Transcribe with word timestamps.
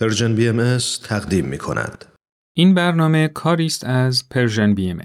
Persian 0.00 0.34
BMS 0.34 0.78
تقدیم 1.04 1.44
می 1.44 1.58
کند. 1.58 2.04
این 2.54 2.74
برنامه 2.74 3.28
کاری 3.28 3.66
است 3.66 3.84
از 3.84 4.28
Persian 4.28 4.74
BMS 4.74 5.00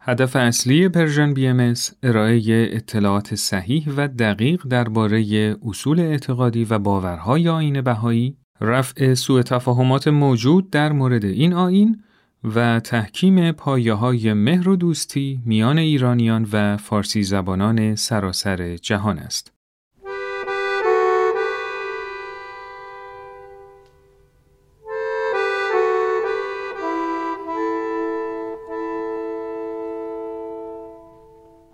هدف 0.00 0.36
اصلی 0.36 0.88
Persian 0.88 1.34
BMS 1.34 1.74
ارائه 2.02 2.42
اطلاعات 2.72 3.34
صحیح 3.34 3.88
و 3.96 4.08
دقیق 4.08 4.62
درباره 4.70 5.56
اصول 5.66 6.00
اعتقادی 6.00 6.64
و 6.64 6.78
باورهای 6.78 7.48
آیین 7.48 7.80
بهایی، 7.80 8.36
رفع 8.60 9.14
سوء 9.14 9.42
تفاهمات 9.42 10.08
موجود 10.08 10.70
در 10.70 10.92
مورد 10.92 11.24
این 11.24 11.52
آیین 11.52 12.02
و 12.44 12.80
تحکیم 12.80 13.52
پایه 13.52 13.92
های 13.92 14.32
مهر 14.32 14.68
و 14.68 14.76
دوستی 14.76 15.40
میان 15.44 15.78
ایرانیان 15.78 16.48
و 16.52 16.76
فارسی 16.76 17.22
زبانان 17.22 17.96
سراسر 17.96 18.76
جهان 18.76 19.18
است. 19.18 19.57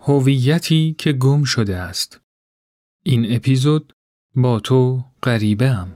هویتی 0.07 0.95
که 0.99 1.13
گم 1.13 1.45
شده 1.45 1.77
است. 1.77 2.21
این 3.03 3.37
اپیزود 3.37 3.93
با 4.37 4.61
تو 4.61 5.05
غریبه 5.23 5.69
هم. 5.69 5.89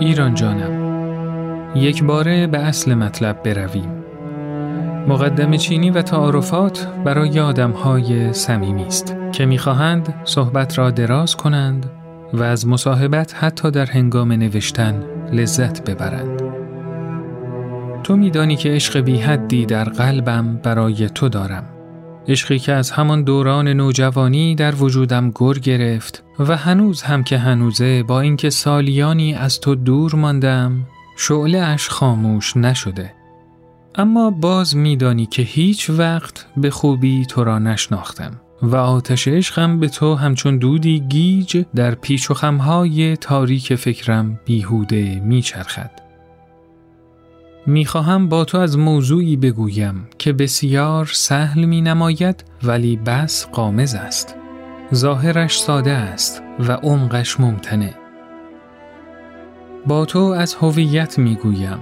ایران 0.00 0.34
جانم 0.34 0.76
یک 1.76 2.04
باره 2.04 2.46
به 2.46 2.58
اصل 2.58 2.94
مطلب 2.94 3.42
برویم 3.42 4.04
مقدم 5.08 5.56
چینی 5.56 5.90
و 5.90 6.02
تعارفات 6.02 6.86
برای 7.04 7.40
آدمهای 7.40 8.32
صمیمی 8.32 8.84
است 8.84 9.25
که 9.36 9.46
می‌خواهند 9.46 10.14
صحبت 10.24 10.78
را 10.78 10.90
دراز 10.90 11.36
کنند 11.36 11.90
و 12.32 12.42
از 12.42 12.66
مصاحبت 12.66 13.34
حتی 13.34 13.70
در 13.70 13.86
هنگام 13.86 14.32
نوشتن 14.32 15.04
لذت 15.32 15.90
ببرند. 15.90 16.42
تو 18.02 18.16
میدانی 18.16 18.56
که 18.56 18.70
عشق 18.70 19.00
بی 19.00 19.18
حدی 19.18 19.66
در 19.66 19.84
قلبم 19.84 20.60
برای 20.62 21.08
تو 21.08 21.28
دارم. 21.28 21.64
عشقی 22.28 22.58
که 22.58 22.72
از 22.72 22.90
همان 22.90 23.22
دوران 23.22 23.68
نوجوانی 23.68 24.54
در 24.54 24.74
وجودم 24.74 25.30
گر 25.30 25.52
گرفت 25.52 26.24
و 26.38 26.56
هنوز 26.56 27.02
هم 27.02 27.24
که 27.24 27.38
هنوزه 27.38 28.02
با 28.02 28.20
اینکه 28.20 28.50
سالیانی 28.50 29.34
از 29.34 29.60
تو 29.60 29.74
دور 29.74 30.14
ماندم 30.14 30.86
شعله 31.18 31.58
اش 31.58 31.88
خاموش 31.88 32.56
نشده. 32.56 33.14
اما 33.94 34.30
باز 34.30 34.76
میدانی 34.76 35.26
که 35.26 35.42
هیچ 35.42 35.90
وقت 35.90 36.46
به 36.56 36.70
خوبی 36.70 37.26
تو 37.26 37.44
را 37.44 37.58
نشناختم. 37.58 38.40
و 38.62 38.76
آتش 38.76 39.28
عشقم 39.28 39.80
به 39.80 39.88
تو 39.88 40.14
همچون 40.14 40.58
دودی 40.58 41.00
گیج 41.00 41.64
در 41.74 41.94
پیچ 41.94 42.30
و 42.30 42.34
خمهای 42.34 43.16
تاریک 43.16 43.74
فکرم 43.74 44.40
بیهوده 44.44 45.20
میچرخد. 45.20 45.90
می‌خواهم 47.66 48.28
با 48.28 48.44
تو 48.44 48.58
از 48.58 48.78
موضوعی 48.78 49.36
بگویم 49.36 50.08
که 50.18 50.32
بسیار 50.32 51.10
سهل 51.12 51.64
می 51.64 51.80
نماید 51.80 52.44
ولی 52.62 52.96
بس 52.96 53.46
قامز 53.46 53.94
است. 53.94 54.34
ظاهرش 54.94 55.60
ساده 55.60 55.92
است 55.92 56.42
و 56.58 56.72
عمقش 56.72 57.40
ممتنه. 57.40 57.94
با 59.86 60.04
تو 60.04 60.18
از 60.18 60.54
هویت 60.54 61.18
می‌گویم 61.18 61.78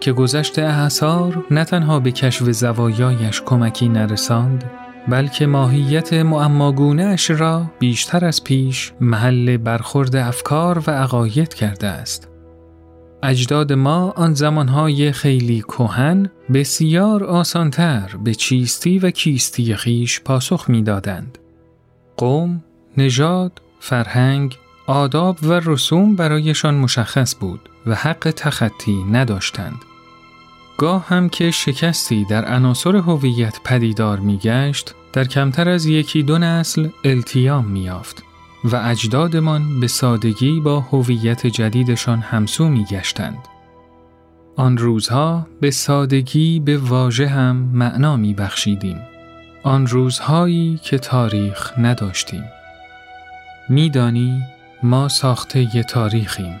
که 0.00 0.12
گذشت 0.12 0.58
احسار 0.58 1.44
نه 1.50 1.64
تنها 1.64 2.00
به 2.00 2.12
کشف 2.12 2.50
زوایایش 2.50 3.42
کمکی 3.42 3.88
نرساند 3.88 4.64
بلکه 5.08 5.46
ماهیت 5.46 6.12
معماگونه 6.12 7.02
اش 7.02 7.30
را 7.30 7.70
بیشتر 7.78 8.24
از 8.24 8.44
پیش 8.44 8.92
محل 9.00 9.56
برخورد 9.56 10.16
افکار 10.16 10.82
و 10.86 10.90
عقاید 10.90 11.54
کرده 11.54 11.86
است. 11.86 12.28
اجداد 13.22 13.72
ما 13.72 14.10
آن 14.16 14.34
زمانهای 14.34 15.12
خیلی 15.12 15.60
کهن 15.60 16.30
بسیار 16.54 17.24
آسانتر 17.24 18.10
به 18.24 18.34
چیستی 18.34 18.98
و 18.98 19.10
کیستی 19.10 19.74
خیش 19.74 20.20
پاسخ 20.20 20.64
می‌دادند. 20.68 21.38
قوم، 22.16 22.64
نژاد، 22.96 23.60
فرهنگ، 23.80 24.58
آداب 24.86 25.38
و 25.42 25.52
رسوم 25.52 26.16
برایشان 26.16 26.74
مشخص 26.74 27.36
بود 27.40 27.60
و 27.86 27.94
حق 27.94 28.32
تخطی 28.36 29.04
نداشتند. 29.12 29.78
گاه 30.78 31.08
هم 31.08 31.28
که 31.28 31.50
شکستی 31.50 32.24
در 32.24 32.44
عناصر 32.44 32.96
هویت 32.96 33.60
پدیدار 33.64 34.18
میگشت 34.18 34.94
در 35.16 35.24
کمتر 35.24 35.68
از 35.68 35.86
یکی 35.86 36.22
دو 36.22 36.38
نسل 36.38 36.88
التیام 37.04 37.64
میافت 37.64 38.22
و 38.64 38.76
اجدادمان 38.84 39.80
به 39.80 39.86
سادگی 39.86 40.60
با 40.60 40.80
هویت 40.80 41.46
جدیدشان 41.46 42.18
همسو 42.18 42.68
میگشتند 42.68 43.38
آن 44.56 44.78
روزها 44.78 45.46
به 45.60 45.70
سادگی 45.70 46.60
به 46.60 46.78
واژه 46.78 47.28
هم 47.28 47.56
معنا 47.56 48.16
می 48.16 48.34
بخشیدیم. 48.34 49.00
آن 49.62 49.86
روزهایی 49.86 50.80
که 50.82 50.98
تاریخ 50.98 51.78
نداشتیم. 51.78 52.44
میدانی 53.68 54.42
ما 54.82 55.08
ساخته 55.08 55.76
ی 55.76 55.82
تاریخیم. 55.82 56.60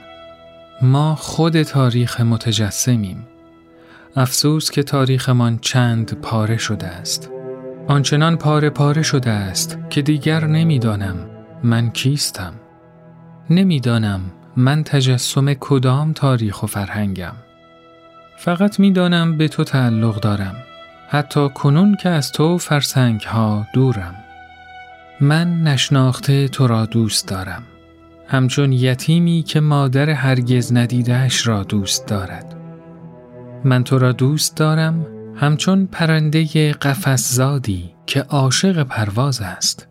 ما 0.82 1.14
خود 1.14 1.62
تاریخ 1.62 2.20
متجسمیم. 2.20 3.26
افسوس 4.16 4.70
که 4.70 4.82
تاریخمان 4.82 5.58
چند 5.58 6.20
پاره 6.20 6.56
شده 6.56 6.86
است. 6.86 7.35
آنچنان 7.88 8.36
پاره 8.36 8.70
پاره 8.70 9.02
شده 9.02 9.30
است 9.30 9.78
که 9.90 10.02
دیگر 10.02 10.46
نمی‌دانم 10.46 11.16
من 11.62 11.90
کیستم. 11.90 12.52
نمی‌دانم 13.50 14.20
من 14.56 14.82
تجسم 14.84 15.54
کدام 15.54 16.12
تاریخ 16.12 16.62
و 16.62 16.66
فرهنگم. 16.66 17.32
فقط 18.38 18.80
می‌دانم 18.80 19.38
به 19.38 19.48
تو 19.48 19.64
تعلق 19.64 20.20
دارم. 20.20 20.56
حتی 21.08 21.48
کنون 21.48 21.96
که 21.96 22.08
از 22.08 22.32
تو 22.32 22.58
فرسنگ 22.58 23.20
ها 23.20 23.66
دورم. 23.74 24.14
من 25.20 25.62
نشناخته 25.62 26.48
تو 26.48 26.66
را 26.66 26.86
دوست 26.86 27.28
دارم. 27.28 27.62
همچون 28.28 28.72
یتیمی 28.72 29.42
که 29.42 29.60
مادر 29.60 30.10
هرگز 30.10 30.72
ندیدهش 30.72 31.46
را 31.46 31.62
دوست 31.62 32.06
دارد. 32.06 32.56
من 33.64 33.84
تو 33.84 33.98
را 33.98 34.12
دوست 34.12 34.56
دارم 34.56 35.06
همچون 35.36 35.86
پرنده 35.86 36.72
قفس 36.72 37.34
زادی 37.34 37.90
که 38.06 38.20
عاشق 38.20 38.82
پرواز 38.82 39.40
است. 39.40 39.88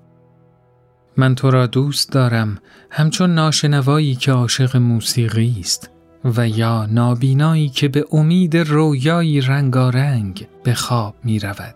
من 1.17 1.35
تو 1.35 1.51
را 1.51 1.67
دوست 1.67 2.11
دارم 2.11 2.57
همچون 2.89 3.33
ناشنوایی 3.33 4.15
که 4.15 4.31
عاشق 4.31 4.77
موسیقی 4.77 5.55
است 5.59 5.89
و 6.25 6.47
یا 6.47 6.85
نابینایی 6.85 7.69
که 7.69 7.87
به 7.87 8.05
امید 8.11 8.57
رویایی 8.57 9.41
رنگارنگ 9.41 10.47
به 10.63 10.73
خواب 10.73 11.15
می 11.23 11.39
رود. 11.39 11.75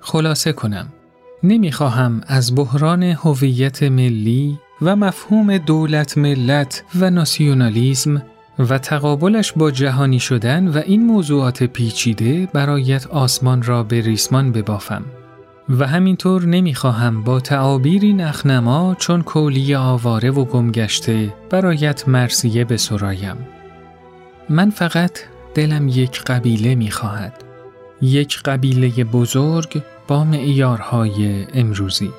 خلاصه 0.00 0.52
کنم 0.52 0.92
نمی‌خواهم 1.42 2.20
از 2.26 2.54
بحران 2.54 3.02
هویت 3.02 3.82
ملی 3.82 4.58
و 4.82 4.96
مفهوم 4.96 5.58
دولت 5.58 6.18
ملت 6.18 6.84
و 7.00 7.10
ناسیونالیزم 7.10 8.22
و 8.68 8.78
تقابلش 8.78 9.52
با 9.52 9.70
جهانی 9.70 10.20
شدن 10.20 10.68
و 10.68 10.78
این 10.86 11.06
موضوعات 11.06 11.62
پیچیده 11.62 12.48
برایت 12.52 13.06
آسمان 13.06 13.62
را 13.62 13.82
به 13.82 14.00
ریسمان 14.00 14.52
ببافم 14.52 15.04
و 15.68 15.86
همینطور 15.86 16.44
نمی‌خواهم 16.44 17.22
با 17.22 17.40
تعابیری 17.40 18.12
نخنما 18.12 18.96
چون 18.98 19.22
کولی 19.22 19.74
آواره 19.74 20.30
و 20.30 20.44
گمگشته 20.44 21.34
برایت 21.50 22.08
مرسیه 22.08 22.64
بسرایم. 22.64 23.36
من 24.48 24.70
فقط 24.70 25.18
دلم 25.54 25.88
یک 25.88 26.22
قبیله 26.22 26.74
می‌خواهد. 26.74 27.44
یک 28.02 28.42
قبیله 28.42 29.04
بزرگ 29.04 29.82
با 30.08 30.24
معیارهای 30.24 31.46
امروزی. 31.54 32.10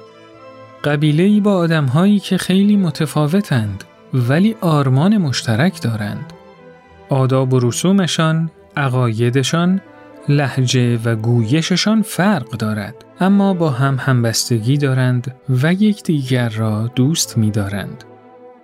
قبیله 0.83 1.41
با 1.41 1.53
آدمهایی 1.53 2.19
که 2.19 2.37
خیلی 2.37 2.75
متفاوتند 2.75 3.83
ولی 4.13 4.55
آرمان 4.61 5.17
مشترک 5.17 5.81
دارند. 5.81 6.33
آداب 7.11 7.53
و 7.53 7.59
رسومشان، 7.59 8.49
عقایدشان، 8.77 9.81
لحجه 10.29 10.97
و 10.97 11.15
گویششان 11.15 12.01
فرق 12.01 12.49
دارد 12.49 12.95
اما 13.19 13.53
با 13.53 13.69
هم 13.69 13.97
همبستگی 13.99 14.77
دارند 14.77 15.35
و 15.49 15.73
یکدیگر 15.73 16.49
را 16.49 16.91
دوست 16.95 17.37
می 17.37 17.51
دارند. 17.51 18.03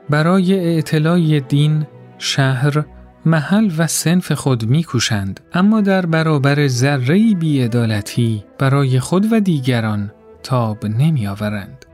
برای 0.10 0.54
اعتلای 0.54 1.40
دین، 1.40 1.88
شهر، 2.18 2.86
محل 3.26 3.72
و 3.78 3.88
سنف 3.88 4.32
خود 4.32 4.66
می 4.66 4.84
کوشند 4.84 5.40
اما 5.54 5.82
در 5.82 6.06
برابر 6.06 6.68
ذره 6.68 7.34
بیعدالتی 7.34 8.44
برای 8.60 9.00
خود 9.00 9.34
و 9.34 9.40
دیگران 9.40 10.12
تاب 10.44 10.86
نمی 10.86 11.28
آورند. 11.28 11.86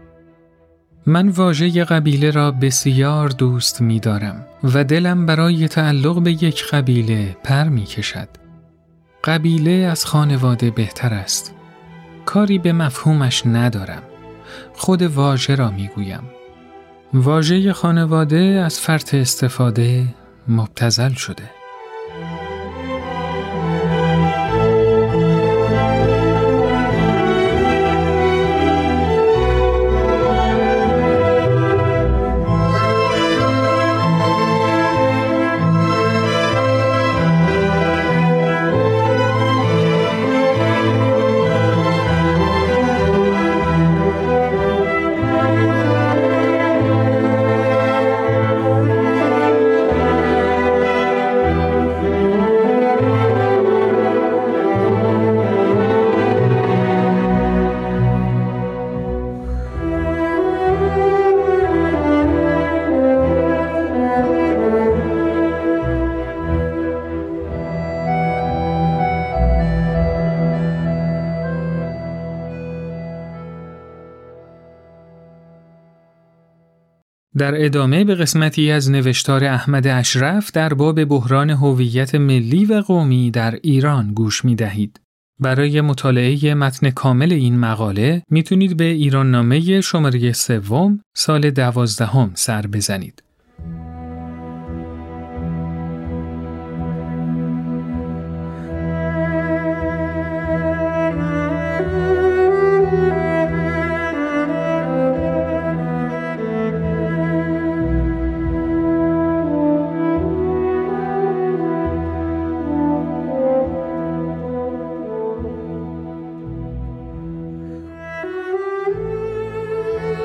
من 1.05 1.29
واژه 1.29 1.83
قبیله 1.83 2.31
را 2.31 2.51
بسیار 2.51 3.29
دوست 3.29 3.81
می 3.81 3.99
دارم 3.99 4.45
و 4.63 4.83
دلم 4.83 5.25
برای 5.25 5.67
تعلق 5.67 6.21
به 6.21 6.31
یک 6.31 6.65
قبیله 6.65 7.37
پر 7.43 7.63
می 7.63 7.83
کشد. 7.83 8.27
قبیله 9.23 9.71
از 9.71 10.05
خانواده 10.05 10.71
بهتر 10.71 11.13
است. 11.13 11.55
کاری 12.25 12.59
به 12.59 12.73
مفهومش 12.73 13.45
ندارم. 13.45 14.03
خود 14.73 15.01
واژه 15.01 15.55
را 15.55 15.71
می 15.71 15.87
گویم. 15.87 16.23
واژه 17.13 17.73
خانواده 17.73 18.61
از 18.65 18.79
فرط 18.79 19.13
استفاده 19.13 20.05
مبتزل 20.47 21.13
شده. 21.13 21.62
در 77.43 77.65
ادامه 77.65 78.03
به 78.03 78.15
قسمتی 78.15 78.71
از 78.71 78.91
نوشتار 78.91 79.43
احمد 79.43 79.87
اشرف 79.87 80.51
در 80.51 80.73
باب 80.73 81.03
بحران 81.03 81.49
هویت 81.49 82.15
ملی 82.15 82.65
و 82.65 82.81
قومی 82.81 83.31
در 83.31 83.59
ایران 83.63 84.13
گوش 84.13 84.45
می 84.45 84.55
دهید. 84.55 84.99
برای 85.39 85.81
مطالعه 85.81 86.53
متن 86.53 86.89
کامل 86.89 87.31
این 87.31 87.59
مقاله 87.59 88.23
می‌تونید 88.29 88.77
به 88.77 88.83
ایران 88.83 89.31
نامه 89.31 89.81
شماره 89.81 90.31
سوم 90.33 90.99
سال 91.15 91.49
دوازدهم 91.49 92.31
سر 92.35 92.67
بزنید. 92.67 93.23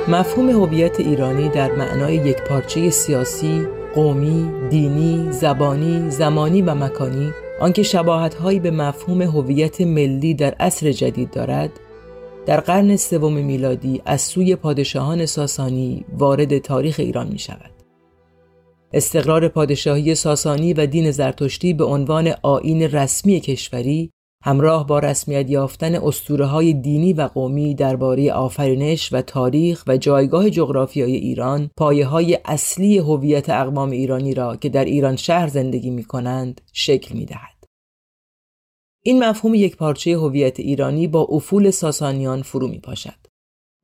مفهوم 0.08 0.50
هویت 0.50 1.00
ایرانی 1.00 1.48
در 1.48 1.72
معنای 1.72 2.14
یک 2.14 2.42
پارچه 2.42 2.90
سیاسی، 2.90 3.66
قومی، 3.94 4.50
دینی، 4.70 5.32
زبانی، 5.32 6.10
زمانی 6.10 6.62
و 6.62 6.74
مکانی 6.74 7.32
آنکه 7.60 7.82
شباهتهایی 7.82 8.60
به 8.60 8.70
مفهوم 8.70 9.22
هویت 9.22 9.80
ملی 9.80 10.34
در 10.34 10.54
عصر 10.54 10.92
جدید 10.92 11.30
دارد 11.30 11.70
در 12.46 12.60
قرن 12.60 12.96
سوم 12.96 13.32
میلادی 13.32 14.02
از 14.06 14.20
سوی 14.20 14.56
پادشاهان 14.56 15.26
ساسانی 15.26 16.04
وارد 16.18 16.58
تاریخ 16.58 16.96
ایران 16.98 17.28
می 17.28 17.38
شود. 17.38 17.70
استقرار 18.92 19.48
پادشاهی 19.48 20.14
ساسانی 20.14 20.74
و 20.74 20.86
دین 20.86 21.10
زرتشتی 21.10 21.74
به 21.74 21.84
عنوان 21.84 22.34
آین 22.42 22.82
رسمی 22.82 23.40
کشوری 23.40 24.10
همراه 24.44 24.86
با 24.86 24.98
رسمیت 24.98 25.50
یافتن 25.50 25.94
اسطوره 25.94 26.46
های 26.46 26.72
دینی 26.72 27.12
و 27.12 27.22
قومی 27.22 27.74
درباره 27.74 28.32
آفرینش 28.32 29.12
و 29.12 29.22
تاریخ 29.22 29.84
و 29.86 29.96
جایگاه 29.96 30.50
جغرافیایی 30.50 31.16
ایران 31.16 31.70
پایه 31.76 32.06
های 32.06 32.38
اصلی 32.44 32.98
هویت 32.98 33.50
اقوام 33.50 33.90
ایرانی 33.90 34.34
را 34.34 34.56
که 34.56 34.68
در 34.68 34.84
ایران 34.84 35.16
شهر 35.16 35.48
زندگی 35.48 35.90
می 35.90 36.04
کنند 36.04 36.60
شکل 36.72 37.14
می 37.14 37.24
دهد. 37.24 37.64
این 39.04 39.24
مفهوم 39.24 39.54
یک 39.54 39.76
پارچه 39.76 40.16
هویت 40.16 40.60
ایرانی 40.60 41.08
با 41.08 41.20
افول 41.20 41.70
ساسانیان 41.70 42.42
فرو 42.42 42.68
می 42.68 42.78
پاشد. 42.78 43.28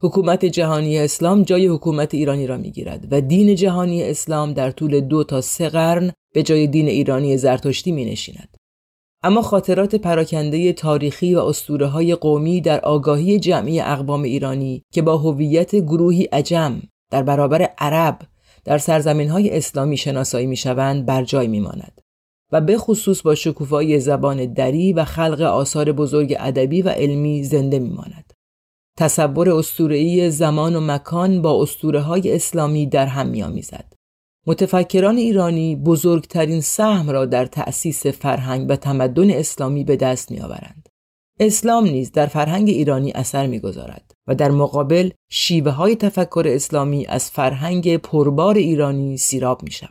حکومت 0.03 0.45
جهانی 0.45 0.99
اسلام 0.99 1.43
جای 1.43 1.67
حکومت 1.67 2.15
ایرانی 2.15 2.47
را 2.47 2.57
می 2.57 2.71
گیرد 2.71 3.09
و 3.11 3.21
دین 3.21 3.55
جهانی 3.55 4.03
اسلام 4.03 4.53
در 4.53 4.71
طول 4.71 5.01
دو 5.01 5.25
تا 5.25 5.41
سه 5.41 5.69
قرن 5.69 6.13
به 6.35 6.43
جای 6.43 6.67
دین 6.67 6.89
ایرانی 6.89 7.37
زرتشتی 7.37 7.93
می 7.93 8.05
نشیند. 8.05 8.57
اما 9.27 9.43
خاطرات 9.43 9.95
پراکنده 9.95 10.73
تاریخی 10.73 11.35
و 11.35 11.39
اسطوره 11.39 11.87
های 11.87 12.15
قومی 12.15 12.61
در 12.61 12.81
آگاهی 12.81 13.39
جمعی 13.39 13.81
اقوام 13.81 14.23
ایرانی 14.23 14.83
که 14.93 15.03
با 15.03 15.19
هویت 15.19 15.77
گروهی 15.77 16.25
عجم 16.25 16.83
در 17.11 17.23
برابر 17.23 17.63
عرب 17.79 18.19
در 18.65 18.79
سرزمین 18.79 19.29
های 19.29 19.57
اسلامی 19.57 19.97
شناسایی 19.97 20.47
می 20.47 20.57
شوند 20.57 21.07
بر 21.07 21.25
جای 21.25 21.47
می 21.47 21.61
ماند 21.61 22.01
و 22.53 22.61
به 22.61 22.79
خصوص 22.79 23.23
با 23.23 23.35
شکوفایی 23.35 24.01
زبان 24.01 24.53
دری 24.53 24.93
و 24.93 25.05
خلق 25.05 25.41
آثار 25.41 25.93
بزرگ 25.93 26.37
ادبی 26.39 26.83
و 26.83 26.89
علمی 26.89 27.45
زنده 27.45 27.79
می 27.79 27.91
ماند. 27.91 28.33
تصور 28.99 29.51
اسطوره‌ای 29.51 30.31
زمان 30.31 30.77
و 30.77 30.81
مکان 30.81 31.43
با 31.43 31.63
اسطوره 31.63 32.01
های 32.01 32.35
اسلامی 32.35 32.87
در 32.87 33.07
هم 33.07 33.27
می 33.27 33.43
آمیزد. 33.43 33.94
متفکران 34.47 35.17
ایرانی 35.17 35.77
بزرگترین 35.77 36.61
سهم 36.61 37.11
را 37.11 37.27
در 37.27 37.47
تأسیس 37.47 38.07
فرهنگ 38.07 38.67
و 38.71 38.77
تمدن 38.77 39.31
اسلامی 39.31 39.85
به 39.85 39.97
دست 39.97 40.31
میآورند. 40.31 40.89
اسلام 41.41 41.85
نیز 41.85 42.13
در 42.13 42.27
فرهنگ 42.27 42.69
ایرانی 42.69 43.13
اثر 43.13 43.47
می‌گذارد 43.47 44.13
و 44.27 44.35
در 44.35 44.51
مقابل 44.51 45.11
شیوه 45.31 45.71
های 45.71 45.97
تفکر 45.97 46.45
اسلامی 46.47 47.07
از 47.07 47.31
فرهنگ 47.31 47.97
پربار 47.97 48.55
ایرانی 48.55 49.17
سیراب 49.17 49.63
می 49.63 49.71
شود. 49.71 49.91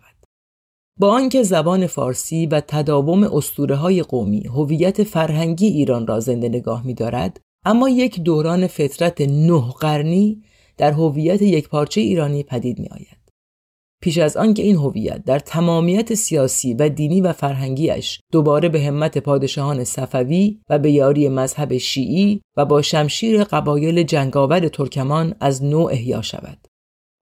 با 0.99 1.11
آنکه 1.11 1.43
زبان 1.43 1.87
فارسی 1.87 2.45
و 2.45 2.61
تداوم 2.67 3.23
اسطوره 3.23 3.75
های 3.75 4.03
قومی 4.03 4.43
هویت 4.47 5.03
فرهنگی 5.03 5.67
ایران 5.67 6.07
را 6.07 6.19
زنده 6.19 6.49
نگاه 6.49 6.85
می 6.85 6.93
دارد، 6.93 7.39
اما 7.65 7.89
یک 7.89 8.19
دوران 8.19 8.67
فطرت 8.67 9.21
نه 9.21 9.71
قرنی 9.79 10.43
در 10.77 10.91
هویت 10.91 11.41
یک 11.41 11.69
پارچه 11.69 12.01
ایرانی 12.01 12.43
پدید 12.43 12.79
می 12.79 12.87
آید. 12.91 13.22
پیش 14.03 14.17
از 14.17 14.37
آنکه 14.37 14.63
این 14.63 14.75
هویت 14.75 15.25
در 15.25 15.39
تمامیت 15.39 16.13
سیاسی 16.13 16.73
و 16.73 16.89
دینی 16.89 17.21
و 17.21 17.33
فرهنگیش 17.33 18.19
دوباره 18.31 18.69
به 18.69 18.81
همت 18.81 19.17
پادشاهان 19.17 19.83
صفوی 19.83 20.59
و 20.69 20.79
به 20.79 20.91
یاری 20.91 21.29
مذهب 21.29 21.77
شیعی 21.77 22.41
و 22.57 22.65
با 22.65 22.81
شمشیر 22.81 23.43
قبایل 23.43 24.03
جنگاور 24.03 24.67
ترکمان 24.67 25.35
از 25.39 25.63
نوع 25.63 25.91
احیا 25.91 26.21
شود. 26.21 26.57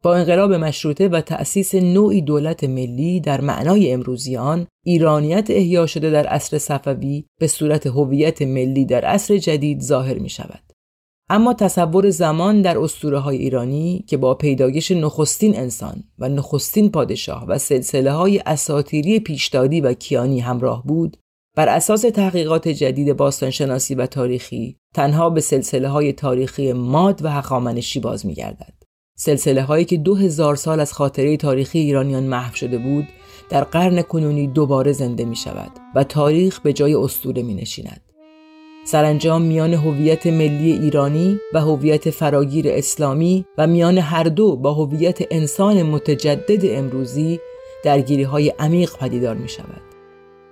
با 0.04 0.16
انقلاب 0.16 0.54
مشروطه 0.54 1.08
و 1.08 1.22
تأسیس 1.22 1.76
نوعی 1.76 2.22
دولت 2.22 2.64
ملی 2.64 3.20
در 3.20 3.42
معنای 3.42 3.92
امروزی 3.92 4.38
آن 4.38 4.68
ایرانیت 4.86 5.48
احیا 5.50 5.86
شده 5.86 6.10
در 6.10 6.28
عصر 6.28 6.58
صفوی 6.58 7.26
به 7.40 7.48
صورت 7.48 7.88
هویت 7.88 8.42
ملی 8.42 8.86
در 8.86 9.06
عصر 9.06 9.38
جدید 9.38 9.82
ظاهر 9.82 10.20
می 10.20 10.30
شود 10.30 10.71
اما 11.34 11.54
تصور 11.54 12.10
زمان 12.10 12.62
در 12.62 12.78
اسطوره 12.78 13.20
های 13.20 13.38
ایرانی 13.38 14.06
که 14.08 14.18
با 14.18 14.36
پیدایش 14.36 14.92
نخستین 14.92 15.58
انسان 15.58 16.04
و 16.20 16.30
نخستین 16.30 16.92
پادشاه 16.92 17.46
و 17.48 17.58
سلسله 17.58 18.12
های 18.12 18.42
اساتیری 18.46 19.20
پیشدادی 19.20 19.82
و 19.82 19.94
کیانی 19.94 20.40
همراه 20.40 20.84
بود 20.88 21.18
بر 21.58 21.70
اساس 21.70 22.02
تحقیقات 22.02 22.68
جدید 22.68 23.18
باستانشناسی 23.18 23.96
و 23.96 24.06
تاریخی 24.06 24.78
تنها 24.96 25.30
به 25.30 25.42
سلسله 25.42 25.88
های 25.88 26.14
تاریخی 26.14 26.74
ماد 26.74 27.26
و 27.26 27.30
هخامنشی 27.30 28.00
باز 28.00 28.26
می 28.26 28.34
گردد. 28.34 28.74
سلسله 29.18 29.62
هایی 29.62 29.86
که 29.86 29.98
دو 29.98 30.16
هزار 30.16 30.56
سال 30.56 30.80
از 30.80 30.94
خاطره 30.94 31.38
تاریخی 31.38 31.80
ایرانیان 31.80 32.24
محو 32.24 32.56
شده 32.56 32.78
بود 32.78 33.08
در 33.50 33.64
قرن 33.64 34.02
کنونی 34.02 34.48
دوباره 34.48 34.92
زنده 34.92 35.26
می 35.26 35.36
شود 35.36 35.72
و 35.96 36.04
تاریخ 36.04 36.60
به 36.60 36.74
جای 36.74 36.96
اسطوره 36.96 37.44
می 37.44 37.54
نشیند. 37.54 38.11
سرانجام 38.84 39.42
میان 39.42 39.74
هویت 39.74 40.28
ملی 40.28 40.72
ایرانی 40.72 41.40
و 41.54 41.62
هویت 41.62 42.10
فراگیر 42.10 42.66
اسلامی 42.70 43.46
و 43.58 43.68
میان 43.68 43.98
هر 43.98 44.24
دو 44.24 44.56
با 44.56 44.74
هویت 44.74 45.20
انسان 45.32 45.84
متجدد 45.84 46.78
امروزی 46.78 47.40
درگیری 47.84 48.24
های 48.24 48.54
عمیق 48.60 48.98
پدیدار 48.98 49.36
می 49.36 49.50
شود. 49.50 49.82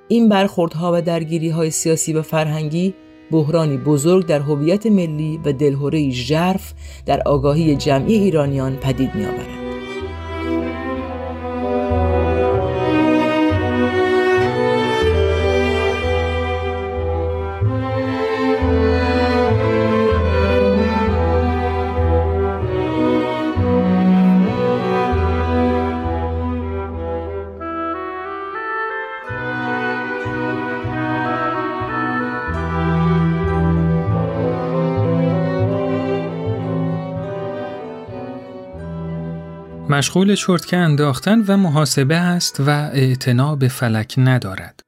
این 0.08 0.30
برخوردها 0.30 0.92
و 0.94 1.02
درگیری 1.02 1.50
های 1.50 1.72
سیاسی 1.72 2.14
و 2.14 2.22
فرهنگی 2.22 2.94
بحرانی 3.32 3.78
بزرگ 3.78 4.26
در 4.26 4.40
هویت 4.40 4.86
ملی 4.86 5.40
و 5.46 5.54
دلهوره 5.54 6.10
ژرف 6.10 6.74
در 7.06 7.22
آگاهی 7.26 7.76
جمعی 7.76 8.14
ایرانیان 8.14 8.76
پدید 8.76 9.16
می 9.16 9.26
آورد. 9.26 9.69
مشغول 39.90 40.36
چرتکه 40.36 40.78
انداختن 40.78 41.42
و 41.42 41.58
محاسبه 41.58 42.16
است 42.16 42.60
و 42.60 42.70
اعتنا 42.70 43.56
به 43.56 43.68
فلک 43.68 44.16
ندارد. 44.18 44.80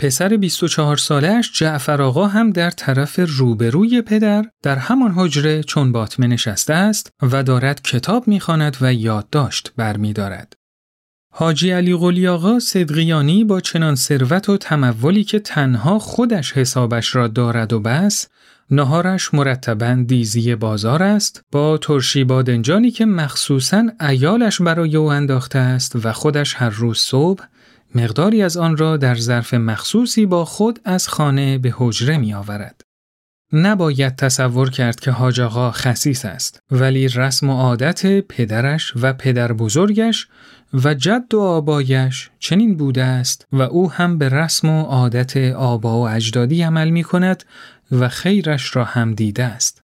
پسر 0.00 0.36
24 0.36 0.96
سالش 0.96 1.52
جعفر 1.58 2.02
آقا 2.02 2.26
هم 2.26 2.50
در 2.50 2.70
طرف 2.70 3.20
روبروی 3.28 4.02
پدر 4.02 4.44
در 4.62 4.76
همان 4.76 5.12
حجره 5.16 5.62
چون 5.62 5.92
باطمه 5.92 6.26
نشسته 6.26 6.74
است 6.74 7.10
و 7.22 7.42
دارد 7.42 7.82
کتاب 7.82 8.28
می‌خواند 8.28 8.76
و 8.80 8.94
یادداشت 8.94 9.72
برمیدارد. 9.76 10.52
حاجی 11.34 11.70
علی 11.70 11.96
قلی 11.96 12.28
آقا 12.28 12.58
صدقیانی 12.58 13.44
با 13.44 13.60
چنان 13.60 13.94
ثروت 13.94 14.48
و 14.48 14.56
تمولی 14.56 15.24
که 15.24 15.38
تنها 15.38 15.98
خودش 15.98 16.52
حسابش 16.52 17.16
را 17.16 17.28
دارد 17.28 17.72
و 17.72 17.80
بس 17.80 18.28
نهارش 18.72 19.34
مرتبا 19.34 20.04
دیزی 20.06 20.54
بازار 20.54 21.02
است 21.02 21.44
با 21.52 21.78
ترشی 21.78 22.24
بادنجانی 22.24 22.90
که 22.90 23.06
مخصوصا 23.06 23.84
ایالش 24.00 24.60
برای 24.60 24.96
او 24.96 25.12
انداخته 25.12 25.58
است 25.58 26.06
و 26.06 26.12
خودش 26.12 26.54
هر 26.54 26.68
روز 26.68 26.98
صبح 26.98 27.44
مقداری 27.94 28.42
از 28.42 28.56
آن 28.56 28.76
را 28.76 28.96
در 28.96 29.14
ظرف 29.14 29.54
مخصوصی 29.54 30.26
با 30.26 30.44
خود 30.44 30.80
از 30.84 31.08
خانه 31.08 31.58
به 31.58 31.74
حجره 31.76 32.16
می 32.16 32.34
آورد. 32.34 32.80
نباید 33.52 34.16
تصور 34.16 34.70
کرد 34.70 35.00
که 35.00 35.10
حاج 35.10 35.40
آقا 35.40 35.70
خسیس 35.70 36.24
است 36.24 36.60
ولی 36.70 37.08
رسم 37.08 37.50
و 37.50 37.52
عادت 37.52 38.20
پدرش 38.20 38.92
و 39.00 39.12
پدر 39.12 39.52
بزرگش 39.52 40.28
و 40.84 40.94
جد 40.94 41.34
و 41.34 41.40
آبایش 41.40 42.30
چنین 42.38 42.76
بوده 42.76 43.04
است 43.04 43.46
و 43.52 43.62
او 43.62 43.92
هم 43.92 44.18
به 44.18 44.28
رسم 44.28 44.68
و 44.68 44.82
عادت 44.82 45.36
آبا 45.52 46.00
و 46.00 46.08
اجدادی 46.08 46.62
عمل 46.62 46.90
می 46.90 47.02
کند 47.02 47.44
و 47.92 48.08
خیرش 48.08 48.76
را 48.76 48.84
هم 48.84 49.14
دیده 49.14 49.44
است. 49.44 49.82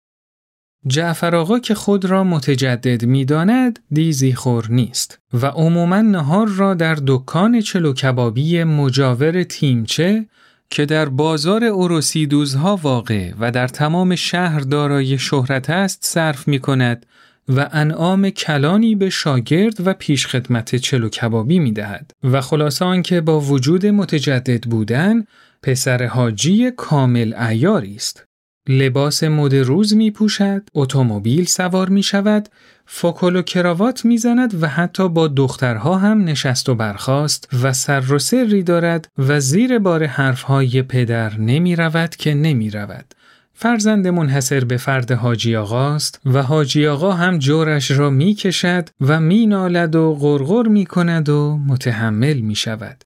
جعفر 0.87 1.35
آقا 1.35 1.59
که 1.59 1.75
خود 1.75 2.05
را 2.05 2.23
متجدد 2.23 3.05
می 3.05 3.25
داند 3.25 3.79
دیزی 3.91 4.33
خور 4.33 4.65
نیست 4.69 5.19
و 5.33 5.45
عموما 5.45 6.01
نهار 6.01 6.47
را 6.47 6.73
در 6.73 6.97
دکان 7.07 7.61
چلو 7.61 7.93
کبابی 7.93 8.63
مجاور 8.63 9.43
تیمچه 9.43 10.25
که 10.69 10.85
در 10.85 11.09
بازار 11.09 11.63
اوروسیدوزها 11.63 12.75
واقع 12.75 13.33
و 13.39 13.51
در 13.51 13.67
تمام 13.67 14.15
شهر 14.15 14.59
دارای 14.59 15.17
شهرت 15.17 15.69
است 15.69 15.99
صرف 16.05 16.47
می 16.47 16.59
کند 16.59 17.05
و 17.49 17.69
انعام 17.71 18.29
کلانی 18.29 18.95
به 18.95 19.09
شاگرد 19.09 19.87
و 19.87 19.93
پیشخدمت 19.93 20.75
چلو 20.75 21.09
کبابی 21.09 21.59
می 21.59 21.71
دهد 21.71 22.11
و 22.23 22.41
خلاصه 22.41 22.85
آنکه 22.85 23.21
با 23.21 23.39
وجود 23.39 23.85
متجدد 23.85 24.63
بودن 24.63 25.23
پسر 25.65 26.05
حاجی 26.05 26.71
کامل 26.71 27.33
ایاری 27.33 27.95
است. 27.95 28.25
لباس 28.69 29.23
مد 29.23 29.55
روز 29.55 29.95
می 29.95 30.11
پوشد، 30.11 30.61
اتومبیل 30.73 31.45
سوار 31.45 31.89
می 31.89 32.03
شود، 32.03 32.49
فکل 32.85 33.35
و 33.35 33.41
کراوات 33.41 34.05
می 34.05 34.17
زند 34.17 34.63
و 34.63 34.67
حتی 34.67 35.09
با 35.09 35.27
دخترها 35.27 35.97
هم 35.97 36.23
نشست 36.23 36.69
و 36.69 36.75
برخاست 36.75 37.49
و 37.63 37.73
سر 37.73 38.13
و 38.13 38.19
سری 38.19 38.63
دارد 38.63 39.07
و 39.17 39.39
زیر 39.39 39.79
بار 39.79 40.05
حرفهای 40.05 40.81
پدر 40.81 41.39
نمی 41.39 41.75
رود 41.75 42.15
که 42.15 42.33
نمی 42.33 42.69
رود. 42.69 43.13
فرزند 43.53 44.07
منحصر 44.07 44.65
به 44.65 44.77
فرد 44.77 45.11
حاجی 45.11 45.55
آقاست 45.55 46.21
و 46.25 46.43
حاجی 46.43 46.87
آقا 46.87 47.11
هم 47.11 47.37
جورش 47.37 47.91
را 47.91 48.09
می 48.09 48.33
کشد 48.33 48.89
و 49.01 49.19
می 49.19 49.47
نالد 49.47 49.95
و 49.95 50.13
غرغر 50.13 50.67
می 50.67 50.85
کند 50.85 51.29
و 51.29 51.57
متحمل 51.67 52.37
می 52.37 52.55
شود. 52.55 53.03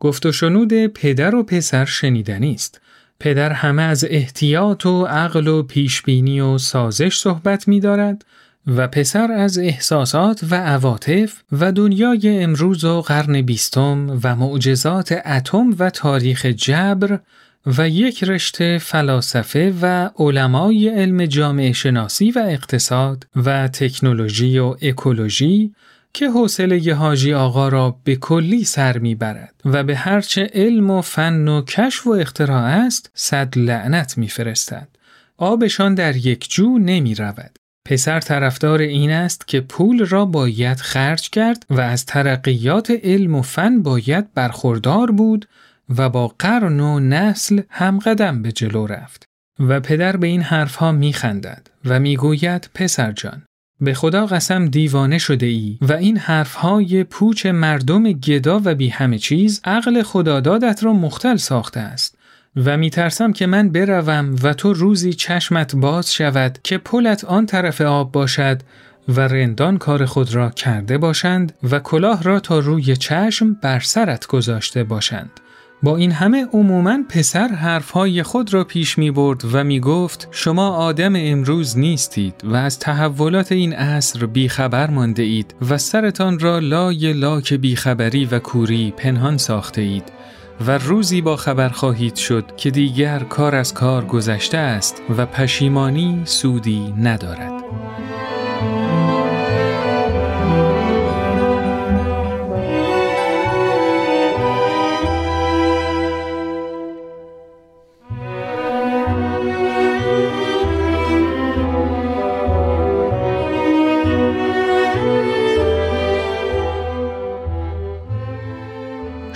گفت 0.00 0.26
و 0.26 0.32
شنود 0.32 0.86
پدر 0.86 1.34
و 1.34 1.42
پسر 1.42 1.84
شنیدنی 1.84 2.54
است. 2.54 2.80
پدر 3.20 3.52
همه 3.52 3.82
از 3.82 4.06
احتیاط 4.10 4.86
و 4.86 5.04
عقل 5.04 5.48
و 5.48 5.62
پیشبینی 5.62 6.40
و 6.40 6.58
سازش 6.58 7.16
صحبت 7.16 7.68
می 7.68 7.80
دارد 7.80 8.24
و 8.66 8.88
پسر 8.88 9.32
از 9.32 9.58
احساسات 9.58 10.40
و 10.50 10.54
عواطف 10.54 11.42
و 11.52 11.72
دنیای 11.72 12.42
امروز 12.42 12.84
و 12.84 13.00
قرن 13.00 13.42
بیستم 13.42 14.20
و 14.22 14.36
معجزات 14.36 15.12
اتم 15.26 15.76
و 15.78 15.90
تاریخ 15.90 16.46
جبر 16.46 17.18
و 17.66 17.88
یک 17.88 18.24
رشته 18.24 18.78
فلاسفه 18.78 19.74
و 19.82 20.10
علمای 20.18 20.88
علم 20.88 21.26
جامعه 21.26 21.72
شناسی 21.72 22.30
و 22.30 22.44
اقتصاد 22.48 23.26
و 23.36 23.68
تکنولوژی 23.68 24.58
و 24.58 24.76
اکولوژی 24.82 25.74
که 26.14 26.30
حوصله 26.30 26.94
حاجی 26.94 27.34
آقا 27.34 27.68
را 27.68 27.96
به 28.04 28.16
کلی 28.16 28.64
سر 28.64 28.98
می‌برد 28.98 29.54
و 29.64 29.84
به 29.84 29.96
هرچه 29.96 30.50
علم 30.54 30.90
و 30.90 31.00
فن 31.00 31.48
و 31.48 31.62
کشف 31.62 32.06
و 32.06 32.10
اختراع 32.10 32.62
است 32.62 33.10
صد 33.14 33.58
لعنت 33.58 34.18
میفرستد. 34.18 34.88
آبشان 35.36 35.94
در 35.94 36.16
یک 36.16 36.50
جو 36.50 36.78
نمی 36.78 37.14
رود. 37.14 37.58
پسر 37.86 38.20
طرفدار 38.20 38.80
این 38.80 39.10
است 39.10 39.48
که 39.48 39.60
پول 39.60 40.06
را 40.06 40.24
باید 40.24 40.76
خرج 40.76 41.30
کرد 41.30 41.66
و 41.70 41.80
از 41.80 42.06
ترقیات 42.06 42.90
علم 42.90 43.34
و 43.34 43.42
فن 43.42 43.82
باید 43.82 44.34
برخوردار 44.34 45.10
بود 45.10 45.48
و 45.96 46.08
با 46.08 46.34
قرن 46.38 46.80
و 46.80 47.00
نسل 47.00 47.60
هم 47.68 47.98
قدم 47.98 48.42
به 48.42 48.52
جلو 48.52 48.86
رفت. 48.86 49.24
و 49.60 49.80
پدر 49.80 50.16
به 50.16 50.26
این 50.26 50.42
حرفها 50.42 50.92
می 50.92 51.12
خندد 51.12 51.70
و 51.84 52.00
می 52.00 52.16
گوید 52.16 52.70
پسر 52.74 53.12
جان 53.12 53.42
به 53.80 53.94
خدا 53.94 54.26
قسم 54.26 54.66
دیوانه 54.66 55.18
شده 55.18 55.46
ای 55.46 55.78
و 55.80 55.92
این 55.92 56.18
حرفهای 56.18 57.04
پوچ 57.04 57.46
مردم 57.46 58.12
گدا 58.12 58.60
و 58.64 58.74
بی 58.74 58.88
همه 58.88 59.18
چیز 59.18 59.60
عقل 59.64 60.02
خدادادت 60.02 60.84
را 60.84 60.92
مختل 60.92 61.36
ساخته 61.36 61.80
است 61.80 62.18
و 62.56 62.76
می 62.76 62.90
ترسم 62.90 63.32
که 63.32 63.46
من 63.46 63.68
بروم 63.68 64.36
و 64.42 64.54
تو 64.54 64.72
روزی 64.72 65.12
چشمت 65.12 65.76
باز 65.76 66.14
شود 66.14 66.58
که 66.64 66.78
پلت 66.78 67.24
آن 67.24 67.46
طرف 67.46 67.80
آب 67.80 68.12
باشد 68.12 68.60
و 69.08 69.20
رندان 69.20 69.78
کار 69.78 70.06
خود 70.06 70.34
را 70.34 70.50
کرده 70.50 70.98
باشند 70.98 71.52
و 71.70 71.78
کلاه 71.78 72.22
را 72.22 72.40
تا 72.40 72.58
روی 72.58 72.96
چشم 72.96 73.54
بر 73.62 73.80
سرت 73.80 74.26
گذاشته 74.26 74.84
باشند. 74.84 75.40
با 75.82 75.96
این 75.96 76.12
همه 76.12 76.46
عموما 76.52 76.98
پسر 77.08 77.48
حرفهای 77.48 78.22
خود 78.22 78.54
را 78.54 78.64
پیش 78.64 78.98
می 78.98 79.10
برد 79.10 79.42
و 79.52 79.64
می 79.64 79.80
گفت 79.80 80.28
شما 80.30 80.68
آدم 80.68 81.12
امروز 81.16 81.78
نیستید 81.78 82.34
و 82.44 82.56
از 82.56 82.78
تحولات 82.78 83.52
این 83.52 83.72
عصر 83.72 84.26
بیخبر 84.26 84.90
مانده 84.90 85.22
اید 85.22 85.54
و 85.70 85.78
سرتان 85.78 86.38
را 86.38 86.58
لای 86.58 87.12
لاک 87.12 87.54
بیخبری 87.54 88.24
و 88.24 88.38
کوری 88.38 88.94
پنهان 88.96 89.36
ساخته 89.36 89.82
اید 89.82 90.12
و 90.66 90.78
روزی 90.78 91.20
با 91.20 91.36
خبر 91.36 91.68
خواهید 91.68 92.16
شد 92.16 92.44
که 92.56 92.70
دیگر 92.70 93.18
کار 93.18 93.54
از 93.54 93.74
کار 93.74 94.04
گذشته 94.04 94.58
است 94.58 95.02
و 95.16 95.26
پشیمانی 95.26 96.22
سودی 96.24 96.94
ندارد. 96.98 97.64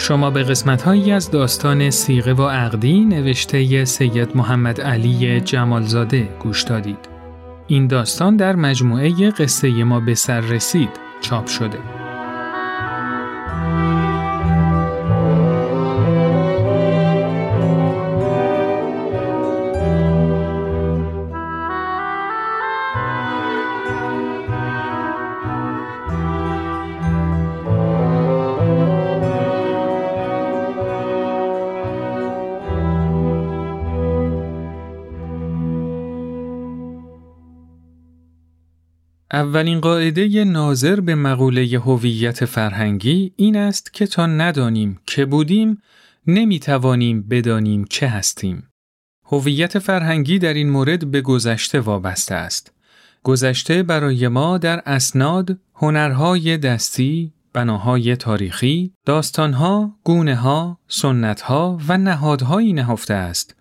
شما 0.06 0.30
به 0.30 0.42
قسمت 0.42 0.82
هایی 0.82 1.12
از 1.12 1.30
داستان 1.30 1.90
سیغه 1.90 2.34
و 2.34 2.48
عقدی 2.48 3.04
نوشته 3.04 3.84
سید 3.84 4.36
محمد 4.36 4.80
علی 4.80 5.40
جمالزاده 5.40 6.28
گوش 6.40 6.62
دادید. 6.62 7.08
این 7.66 7.86
داستان 7.86 8.36
در 8.36 8.56
مجموعه 8.56 9.30
قصه 9.30 9.84
ما 9.84 10.00
به 10.00 10.14
سر 10.14 10.40
رسید 10.40 10.90
چاپ 11.20 11.46
شده. 11.46 12.03
اولین 39.44 39.80
قاعده 39.80 40.44
ناظر 40.44 41.00
به 41.00 41.14
مقوله 41.14 41.78
هویت 41.78 42.44
فرهنگی 42.44 43.32
این 43.36 43.56
است 43.56 43.92
که 43.92 44.06
تا 44.06 44.26
ندانیم 44.26 45.00
که 45.06 45.24
بودیم 45.24 45.82
نمی 46.26 46.58
توانیم 46.58 47.22
بدانیم 47.22 47.84
چه 47.90 48.08
هستیم. 48.08 48.68
هویت 49.24 49.78
فرهنگی 49.78 50.38
در 50.38 50.54
این 50.54 50.70
مورد 50.70 51.10
به 51.10 51.20
گذشته 51.20 51.80
وابسته 51.80 52.34
است. 52.34 52.72
گذشته 53.22 53.82
برای 53.82 54.28
ما 54.28 54.58
در 54.58 54.82
اسناد، 54.86 55.58
هنرهای 55.74 56.58
دستی، 56.58 57.32
بناهای 57.52 58.16
تاریخی، 58.16 58.92
داستانها، 59.06 59.98
گونه 60.04 60.34
ها، 60.34 60.78
سنتها 60.88 61.78
و 61.88 61.98
نهادهایی 61.98 62.72
نهفته 62.72 63.14
است 63.14 63.56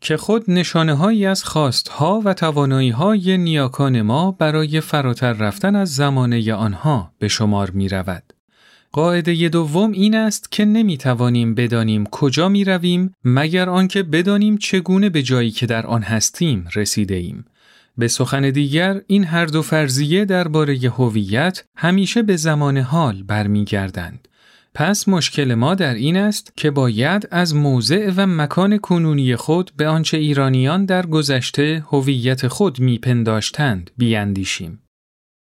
که 0.00 0.16
خود 0.16 0.50
نشانه 0.50 0.94
هایی 0.94 1.26
از 1.26 1.44
خواستها 1.44 2.22
و 2.24 2.34
توانایی 2.34 2.90
های 2.90 3.38
نیاکان 3.38 4.02
ما 4.02 4.32
برای 4.32 4.80
فراتر 4.80 5.32
رفتن 5.32 5.76
از 5.76 5.94
زمانه 5.94 6.54
آنها 6.54 7.12
به 7.18 7.28
شمار 7.28 7.70
می 7.70 7.88
رود. 7.88 8.32
قاعده 8.92 9.48
دوم 9.48 9.92
این 9.92 10.14
است 10.14 10.52
که 10.52 10.64
نمی 10.64 10.98
توانیم 10.98 11.54
بدانیم 11.54 12.06
کجا 12.06 12.48
می 12.48 12.64
رویم 12.64 13.14
مگر 13.24 13.68
آنکه 13.68 14.02
بدانیم 14.02 14.58
چگونه 14.58 15.10
به 15.10 15.22
جایی 15.22 15.50
که 15.50 15.66
در 15.66 15.86
آن 15.86 16.02
هستیم 16.02 16.68
رسیده 16.74 17.14
ایم. 17.14 17.44
به 17.98 18.08
سخن 18.08 18.50
دیگر 18.50 19.00
این 19.06 19.24
هر 19.24 19.46
دو 19.46 19.62
فرضیه 19.62 20.24
درباره 20.24 20.74
هویت 20.74 21.64
همیشه 21.76 22.22
به 22.22 22.36
زمان 22.36 22.78
حال 22.78 23.22
برمیگردند. 23.22 24.27
پس 24.78 25.08
مشکل 25.08 25.54
ما 25.54 25.74
در 25.74 25.94
این 25.94 26.16
است 26.16 26.52
که 26.56 26.70
باید 26.70 27.28
از 27.30 27.54
موضع 27.54 28.12
و 28.16 28.26
مکان 28.26 28.78
کنونی 28.78 29.36
خود 29.36 29.70
به 29.76 29.88
آنچه 29.88 30.18
ایرانیان 30.18 30.84
در 30.84 31.06
گذشته 31.06 31.84
هویت 31.88 32.48
خود 32.48 32.80
میپنداشتند 32.80 33.90
بیاندیشیم. 33.96 34.82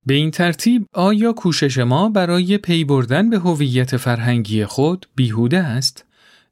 به 0.06 0.14
این 0.14 0.30
ترتیب 0.30 0.86
آیا 0.92 1.32
کوشش 1.32 1.78
ما 1.78 2.08
برای 2.08 2.58
پی 2.58 2.84
بردن 2.84 3.30
به 3.30 3.38
هویت 3.38 3.96
فرهنگی 3.96 4.64
خود 4.64 5.06
بیهوده 5.16 5.58
است؟ 5.58 6.04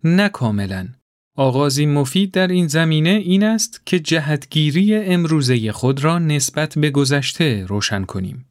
نه 0.04 0.28
کاملا. 0.28 0.88
آغازی 1.36 1.86
مفید 1.86 2.30
در 2.30 2.48
این 2.48 2.66
زمینه 2.66 3.10
این 3.10 3.44
است 3.44 3.82
که 3.86 4.00
جهتگیری 4.00 4.94
امروزه 4.94 5.72
خود 5.72 6.04
را 6.04 6.18
نسبت 6.18 6.78
به 6.78 6.90
گذشته 6.90 7.64
روشن 7.66 8.04
کنیم. 8.04 8.46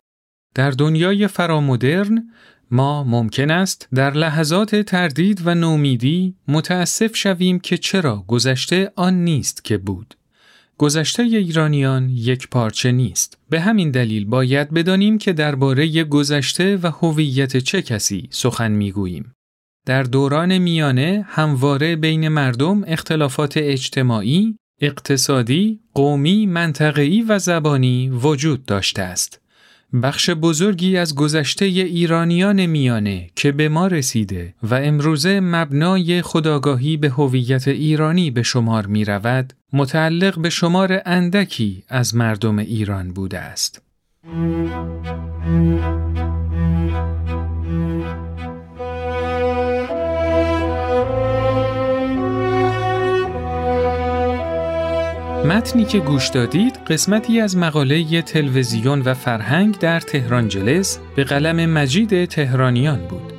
در 0.56 0.72
دنیای 0.72 1.28
فرامدرن 1.28 2.30
ما 2.72 3.04
ممکن 3.04 3.52
است 3.52 3.88
در 3.94 4.12
لحظات 4.12 4.76
تردید 4.76 5.42
و 5.46 5.56
نومیدی 5.56 6.36
متاسف 6.48 7.16
شویم 7.16 7.60
که 7.60 7.78
چرا 7.78 8.24
گذشته 8.28 8.92
آن 8.96 9.24
نیست 9.24 9.64
که 9.64 9.78
بود. 9.78 10.16
گذشته 10.78 11.24
ایرانیان 11.24 12.10
یک 12.10 12.50
پارچه 12.50 12.92
نیست. 12.92 13.38
به 13.50 13.62
همین 13.62 13.92
دلیل 13.92 14.26
باید 14.26 14.72
بدانیم 14.74 15.18
که 15.18 15.34
درباره 15.34 16.04
گذشته 16.04 16.78
و 16.78 16.88
هویت 16.88 17.58
چه 17.58 17.82
کسی 17.82 18.28
سخن 18.32 18.72
می‌گوییم. 18.72 19.34
در 19.86 20.04
دوران 20.04 20.58
میانه 20.58 21.26
همواره 21.28 21.96
بین 21.96 22.28
مردم 22.28 22.84
اختلافات 22.88 23.54
اجتماعی، 23.58 24.56
اقتصادی، 24.82 25.80
قومی، 25.94 26.46
منطقه‌ای 26.46 27.22
و 27.22 27.40
زبانی 27.40 28.10
وجود 28.10 28.66
داشته 28.66 29.02
است. 29.02 29.43
بخش 30.02 30.30
بزرگی 30.30 30.98
از 30.98 31.16
گذشته 31.16 31.66
ایرانیان 31.66 32.66
میانه 32.66 33.30
که 33.36 33.52
به 33.52 33.70
ما 33.70 33.88
رسیده 33.88 34.54
و 34.64 34.76
امروزه 34.76 35.40
مبنای 35.40 36.22
خداگاهی 36.22 36.98
به 36.98 37.10
هویت 37.10 37.68
ایرانی 37.68 38.32
به 38.32 38.44
شمار 38.44 38.86
می 38.86 39.06
رود، 39.06 39.54
متعلق 39.74 40.40
به 40.40 40.50
شمار 40.50 41.02
اندکی 41.06 41.84
از 41.90 42.16
مردم 42.16 42.60
ایران 42.60 43.14
بوده 43.14 43.40
است. 43.40 43.82
متنی 55.46 55.86
که 55.86 56.00
گوش 56.00 56.28
دادید 56.30 56.80
قسمتی 56.88 57.40
از 57.40 57.58
مقاله 57.58 58.22
تلویزیون 58.22 59.02
و 59.02 59.14
فرهنگ 59.14 59.78
در 59.80 60.00
تهران 60.00 60.48
جلس 60.48 61.00
به 61.16 61.24
قلم 61.24 61.66
مجید 61.70 62.26
تهرانیان 62.26 63.00
بود. 63.08 63.34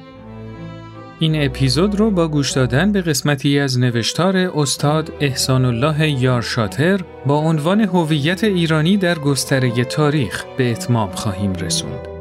این 1.18 1.44
اپیزود 1.44 1.94
رو 1.94 2.10
با 2.10 2.28
گوش 2.28 2.50
دادن 2.52 2.92
به 2.92 3.02
قسمتی 3.02 3.58
از 3.58 3.78
نوشتار 3.78 4.36
استاد 4.36 5.12
احسان 5.20 5.64
الله 5.64 6.10
یارشاتر 6.22 7.00
با 7.26 7.38
عنوان 7.38 7.80
هویت 7.80 8.44
ایرانی 8.44 8.96
در 8.96 9.18
گستره 9.18 9.84
تاریخ 9.84 10.44
به 10.56 10.70
اتمام 10.70 11.10
خواهیم 11.10 11.52
رسوند. 11.52 12.13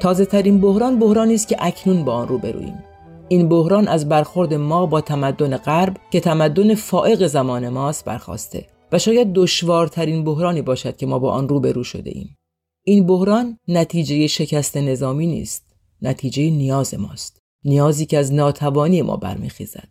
تازه 0.00 0.24
ترین 0.24 0.60
بحران 0.60 0.98
بحرانی 0.98 1.34
است 1.34 1.48
که 1.48 1.56
اکنون 1.58 2.04
با 2.04 2.12
آن 2.12 2.28
روبرویم. 2.28 2.84
این 3.28 3.48
بحران 3.48 3.88
از 3.88 4.08
برخورد 4.08 4.54
ما 4.54 4.86
با 4.86 5.00
تمدن 5.00 5.56
غرب 5.56 5.96
که 6.10 6.20
تمدن 6.20 6.74
فائق 6.74 7.26
زمان 7.26 7.68
ماست 7.68 8.04
برخواسته 8.04 8.66
و 8.92 8.98
شاید 8.98 9.32
دشوارترین 9.32 10.24
بحرانی 10.24 10.62
باشد 10.62 10.96
که 10.96 11.06
ما 11.06 11.18
با 11.18 11.32
آن 11.32 11.48
روبرو 11.48 11.84
شده 11.84 12.10
ایم 12.14 12.36
این 12.84 13.06
بحران 13.06 13.58
نتیجه 13.68 14.26
شکست 14.26 14.76
نظامی 14.76 15.26
نیست 15.26 15.74
نتیجه 16.02 16.50
نیاز 16.50 16.94
ماست 16.94 17.38
نیازی 17.64 18.06
که 18.06 18.18
از 18.18 18.32
ناتوانی 18.32 19.02
ما 19.02 19.16
برمیخیزد. 19.16 19.88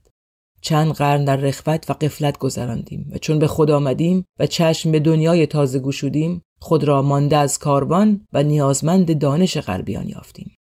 چند 0.61 0.91
قرن 0.91 1.25
در 1.25 1.35
رخوت 1.35 1.89
و 1.89 1.93
قفلت 1.93 2.37
گذراندیم 2.37 3.09
و 3.11 3.17
چون 3.17 3.39
به 3.39 3.47
خود 3.47 3.71
آمدیم 3.71 4.25
و 4.39 4.47
چشم 4.47 4.91
به 4.91 4.99
دنیای 4.99 5.45
تازه 5.45 5.79
گشودیم 5.79 6.41
خود 6.59 6.83
را 6.83 7.01
مانده 7.01 7.37
از 7.37 7.59
کاروان 7.59 8.27
و 8.33 8.43
نیازمند 8.43 9.19
دانش 9.19 9.57
غربیان 9.57 10.09
یافتیم. 10.09 10.55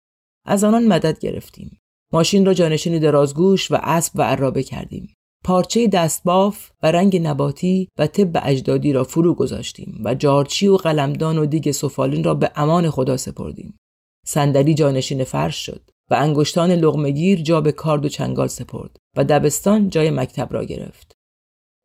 از 0.45 0.63
آنان 0.63 0.87
مدد 0.87 1.19
گرفتیم. 1.19 1.79
ماشین 2.13 2.45
را 2.45 2.53
جانشین 2.53 2.99
درازگوش 2.99 3.71
و 3.71 3.77
اسب 3.81 4.11
و 4.15 4.21
عرابه 4.21 4.63
کردیم. 4.63 5.13
پارچه 5.43 5.87
دستباف 5.87 6.71
و 6.83 6.91
رنگ 6.91 7.27
نباتی 7.27 7.87
و 7.97 8.07
طب 8.07 8.41
اجدادی 8.43 8.93
را 8.93 9.03
فرو 9.03 9.33
گذاشتیم 9.33 10.01
و 10.05 10.15
جارچی 10.15 10.67
و 10.67 10.77
قلمدان 10.77 11.37
و 11.37 11.45
دیگ 11.45 11.71
سفالین 11.71 12.23
را 12.23 12.33
به 12.33 12.51
امان 12.55 12.89
خدا 12.89 13.17
سپردیم. 13.17 13.77
صندلی 14.25 14.73
جانشین 14.73 15.23
فرش 15.23 15.65
شد 15.65 15.89
و 16.11 16.15
انگشتان 16.15 16.71
لغمگیر 16.71 17.41
جا 17.41 17.61
به 17.61 17.71
کارد 17.71 18.05
و 18.05 18.09
چنگال 18.09 18.47
سپرد 18.47 18.97
و 19.17 19.23
دبستان 19.23 19.89
جای 19.89 20.11
مکتب 20.11 20.53
را 20.53 20.63
گرفت. 20.63 21.15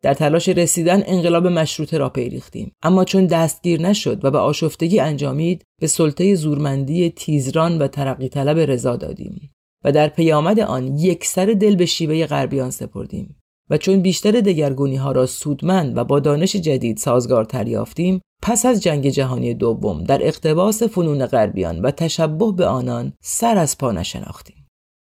در 0.02 0.14
تلاش 0.14 0.48
رسیدن 0.48 1.02
انقلاب 1.06 1.46
مشروطه 1.46 1.98
را 1.98 2.08
پیریختیم. 2.08 2.72
اما 2.82 3.04
چون 3.04 3.26
دستگیر 3.26 3.80
نشد 3.80 4.24
و 4.24 4.30
به 4.30 4.38
آشفتگی 4.38 5.00
انجامید 5.00 5.64
به 5.80 5.86
سلطه 5.86 6.34
زورمندی 6.34 7.10
تیزران 7.10 7.78
و 7.78 7.88
ترقی 7.88 8.28
طلب 8.28 8.58
رضا 8.58 8.96
دادیم 8.96 9.50
و 9.84 9.92
در 9.92 10.08
پیامد 10.08 10.60
آن 10.60 10.98
یک 10.98 11.24
سر 11.24 11.46
دل 11.46 11.76
به 11.76 11.86
شیوه 11.86 12.26
غربیان 12.26 12.70
سپردیم 12.70 13.36
و 13.70 13.78
چون 13.78 14.00
بیشتر 14.00 14.30
دگرگونی 14.30 14.96
ها 14.96 15.12
را 15.12 15.26
سودمند 15.26 15.96
و 15.96 16.04
با 16.04 16.20
دانش 16.20 16.56
جدید 16.56 16.96
سازگار 16.96 17.46
یافتیم 17.66 18.20
پس 18.42 18.66
از 18.66 18.82
جنگ 18.82 19.08
جهانی 19.08 19.54
دوم 19.54 20.04
در 20.04 20.26
اقتباس 20.26 20.82
فنون 20.82 21.26
غربیان 21.26 21.80
و 21.80 21.90
تشبه 21.90 22.52
به 22.52 22.66
آنان 22.66 23.12
سر 23.20 23.58
از 23.58 23.78
پا 23.78 23.92
نشناختیم. 23.92 24.66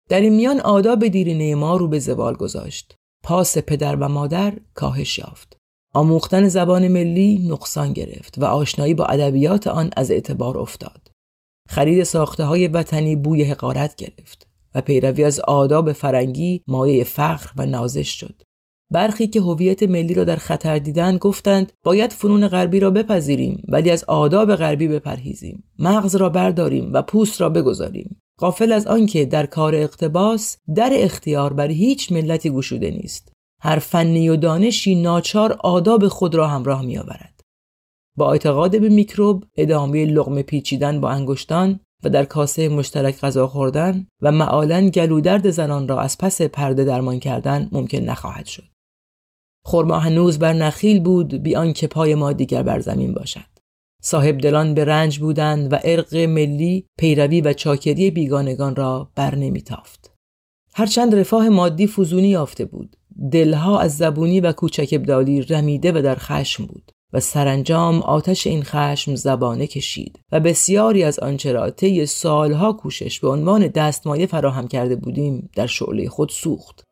در 0.09 0.21
این 0.21 0.33
میان 0.33 0.59
آداب 0.59 1.07
دیرینه 1.07 1.55
ما 1.55 1.77
رو 1.77 1.87
به 1.87 1.99
زوال 1.99 2.35
گذاشت. 2.35 2.95
پاس 3.23 3.57
پدر 3.57 3.95
و 3.95 4.07
مادر 4.07 4.53
کاهش 4.73 5.19
یافت. 5.19 5.57
آموختن 5.93 6.47
زبان 6.47 6.88
ملی 6.88 7.47
نقصان 7.49 7.93
گرفت 7.93 8.38
و 8.38 8.45
آشنایی 8.45 8.93
با 8.93 9.05
ادبیات 9.05 9.67
آن 9.67 9.89
از 9.97 10.12
اعتبار 10.12 10.57
افتاد. 10.57 11.12
خرید 11.69 12.03
ساخته 12.03 12.43
های 12.43 12.67
وطنی 12.67 13.15
بوی 13.15 13.43
حقارت 13.43 13.95
گرفت 13.95 14.47
و 14.75 14.81
پیروی 14.81 15.23
از 15.23 15.39
آداب 15.39 15.91
فرنگی 15.91 16.63
مایه 16.67 17.03
فخر 17.03 17.51
و 17.57 17.65
نازش 17.65 18.10
شد. 18.10 18.41
برخی 18.91 19.27
که 19.27 19.41
هویت 19.41 19.84
ملی 19.84 20.13
را 20.13 20.23
در 20.23 20.36
خطر 20.36 20.79
دیدند 20.79 21.19
گفتند 21.19 21.71
باید 21.84 22.13
فنون 22.13 22.47
غربی 22.47 22.79
را 22.79 22.91
بپذیریم 22.91 23.63
ولی 23.67 23.91
از 23.91 24.03
آداب 24.03 24.55
غربی 24.55 24.88
بپرهیزیم. 24.88 25.63
مغز 25.79 26.15
را 26.15 26.29
برداریم 26.29 26.93
و 26.93 27.01
پوست 27.01 27.41
را 27.41 27.49
بگذاریم. 27.49 28.21
قافل 28.41 28.71
از 28.71 28.88
آنکه 28.88 29.25
در 29.25 29.45
کار 29.45 29.75
اقتباس 29.75 30.58
در 30.75 30.89
اختیار 30.93 31.54
بر 31.54 31.67
هیچ 31.67 32.12
ملتی 32.12 32.49
گشوده 32.49 32.91
نیست 32.91 33.34
هر 33.62 33.80
فنی 33.80 34.30
و 34.30 34.36
دانشی 34.36 34.95
ناچار 34.95 35.54
آداب 35.54 36.08
خود 36.08 36.36
را 36.36 36.47
همراه 36.47 36.82
می 36.82 36.97
آورد. 36.97 37.41
با 38.17 38.32
اعتقاد 38.32 38.82
به 38.82 38.89
میکروب 38.89 39.45
ادامه 39.56 40.06
لغم 40.06 40.41
پیچیدن 40.41 41.01
با 41.01 41.10
انگشتان 41.10 41.80
و 42.04 42.10
در 42.10 42.25
کاسه 42.25 42.69
مشترک 42.69 43.19
غذا 43.19 43.47
خوردن 43.47 44.08
و 44.21 44.32
معالا 44.32 44.89
گلودرد 44.89 45.49
زنان 45.49 45.88
را 45.88 45.99
از 45.99 46.17
پس 46.17 46.41
پرده 46.41 46.84
درمان 46.84 47.19
کردن 47.19 47.69
ممکن 47.71 47.97
نخواهد 47.97 48.45
شد. 48.45 48.67
خرما 49.65 49.99
هنوز 49.99 50.39
بر 50.39 50.54
نخیل 50.54 50.99
بود 50.99 51.34
بیان 51.43 51.73
که 51.73 51.88
پای 51.88 52.15
ما 52.15 52.34
دیگر 52.34 52.63
بر 52.63 52.80
زمین 52.80 53.13
باشد. 53.13 53.50
صاحب 54.01 54.37
دلان 54.37 54.73
به 54.73 54.85
رنج 54.85 55.19
بودند 55.19 55.73
و 55.73 55.77
ارق 55.83 56.15
ملی 56.15 56.85
پیروی 56.97 57.41
و 57.41 57.53
چاکری 57.53 58.11
بیگانگان 58.11 58.75
را 58.75 59.11
بر 59.15 59.35
نمیتافت. 59.35 60.11
هرچند 60.73 61.15
رفاه 61.15 61.49
مادی 61.49 61.87
فزونی 61.87 62.27
یافته 62.27 62.65
بود 62.65 62.95
دلها 63.31 63.79
از 63.79 63.97
زبونی 63.97 64.39
و 64.39 64.51
کوچک 64.51 64.89
ابدالی 64.91 65.41
رمیده 65.41 65.91
و 65.91 66.01
در 66.01 66.15
خشم 66.15 66.65
بود 66.65 66.91
و 67.13 67.19
سرانجام 67.19 68.01
آتش 68.01 68.47
این 68.47 68.63
خشم 68.63 69.15
زبانه 69.15 69.67
کشید 69.67 70.19
و 70.31 70.39
بسیاری 70.39 71.03
از 71.03 71.19
آنچه 71.19 71.51
را 71.51 71.69
طی 71.69 72.05
سالها 72.05 72.73
کوشش 72.73 73.19
به 73.19 73.29
عنوان 73.29 73.67
دستمایه 73.67 74.25
فراهم 74.25 74.67
کرده 74.67 74.95
بودیم 74.95 75.49
در 75.55 75.67
شعله 75.67 76.09
خود 76.09 76.29
سوخت 76.29 76.83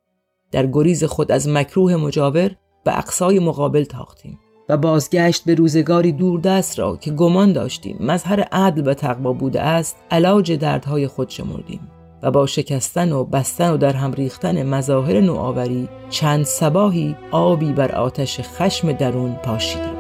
در 0.52 0.68
گریز 0.68 1.04
خود 1.04 1.32
از 1.32 1.48
مکروه 1.48 1.96
مجاور 1.96 2.56
به 2.86 2.98
اقصای 2.98 3.40
مقابل 3.40 3.84
تاختیم 3.84 4.40
و 4.70 4.78
بازگشت 4.78 5.46
به 5.46 5.56
روزگاری 5.56 6.12
دوردست 6.12 6.80
را 6.80 6.98
که 6.98 7.12
گمان 7.12 7.54
داشتیم. 7.54 7.98
مظهر 8.00 8.42
عدل 8.42 8.88
و 8.88 8.94
تقوا 8.94 9.34
بوده 9.34 9.62
است. 9.62 9.98
علاج 10.12 10.52
دردهای 10.52 11.08
خود 11.08 11.30
شمردیم. 11.30 11.80
و 12.24 12.32
با 12.32 12.46
شکستن 12.46 13.12
و 13.12 13.24
بستن 13.24 13.72
و 13.72 13.78
در 13.78 13.94
هم 13.94 14.14
ریختن 14.14 14.64
مظاهر 14.64 15.22
نوآوری 15.22 15.90
چند 16.10 16.46
سباهی 16.46 17.16
آبی 17.32 17.74
بر 17.74 17.92
آتش 17.92 18.40
خشم 18.40 18.92
درون 18.92 19.34
پاشیدیم. 19.34 19.99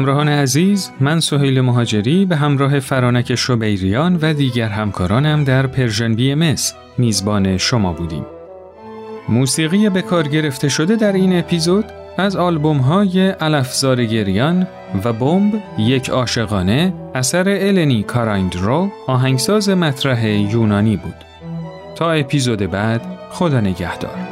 همراهان 0.00 0.28
عزیز 0.28 0.90
من 1.00 1.20
سهیل 1.20 1.60
مهاجری 1.60 2.26
به 2.26 2.36
همراه 2.36 2.80
فرانک 2.80 3.34
شبیریان 3.34 4.18
و 4.22 4.32
دیگر 4.34 4.68
همکارانم 4.68 5.44
در 5.44 5.66
Persian 5.66 6.14
BMS 6.14 6.54
میزبان 6.98 7.56
شما 7.56 7.92
بودیم. 7.92 8.26
موسیقی 9.28 9.88
به 9.88 10.02
کار 10.02 10.28
گرفته 10.28 10.68
شده 10.68 10.96
در 10.96 11.12
این 11.12 11.38
اپیزود 11.38 11.84
از 12.18 12.36
آلبوم 12.36 12.78
های 12.78 13.34
علفزار 13.40 14.04
گریان 14.04 14.66
و 15.04 15.12
بمب 15.12 15.62
یک 15.78 16.10
عاشقانه 16.10 16.92
اثر 17.14 17.48
النی 17.48 18.02
کارایندرو 18.02 18.90
آهنگساز 19.06 19.68
مطرح 19.68 20.28
یونانی 20.28 20.96
بود. 20.96 21.16
تا 21.94 22.12
اپیزود 22.12 22.58
بعد 22.58 23.02
خدا 23.30 23.60
نگهدار. 23.60 24.29